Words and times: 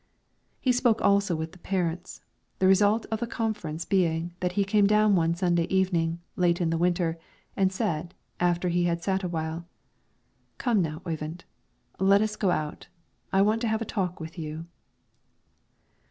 He 0.59 0.71
spoke 0.71 0.99
also 1.03 1.35
with 1.35 1.51
the 1.51 1.59
parents, 1.59 2.21
the 2.57 2.65
result 2.65 3.05
of 3.11 3.19
the 3.19 3.27
conference 3.27 3.85
being 3.85 4.33
that 4.39 4.53
he 4.53 4.63
came 4.63 4.87
down 4.87 5.15
one 5.15 5.35
Sunday 5.35 5.65
evening, 5.69 6.19
late 6.35 6.59
in 6.59 6.71
the 6.71 6.77
winter, 6.79 7.19
and 7.55 7.71
said, 7.71 8.15
after 8.39 8.69
he 8.69 8.85
had 8.85 9.03
sat 9.03 9.21
a 9.21 9.27
while, 9.29 9.67
"Come 10.57 10.81
now, 10.81 11.03
Oyvind, 11.05 11.45
let 11.99 12.19
us 12.23 12.35
go 12.35 12.49
out; 12.49 12.87
I 13.31 13.43
want 13.43 13.61
to 13.61 13.67
have 13.67 13.79
a 13.83 13.85
talk 13.85 14.19
with 14.19 14.39
you." 14.39 14.65